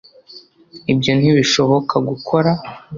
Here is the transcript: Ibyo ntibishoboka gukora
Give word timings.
Ibyo 0.93 1.11
ntibishoboka 1.19 1.95
gukora 2.09 2.51